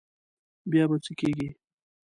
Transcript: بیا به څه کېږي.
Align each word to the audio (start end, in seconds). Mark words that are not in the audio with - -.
بیا 0.71 0.83
به 0.89 0.95
څه 1.03 1.11
کېږي. 1.19 1.49